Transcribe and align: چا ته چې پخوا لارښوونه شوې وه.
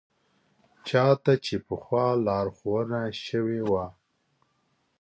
چا 0.87 1.05
ته 1.23 1.33
چې 1.45 1.55
پخوا 1.67 2.07
لارښوونه 2.25 3.01
شوې 3.25 3.61
وه. 3.69 3.85